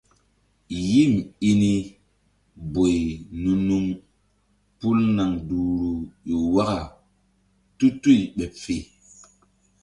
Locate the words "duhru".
5.47-5.91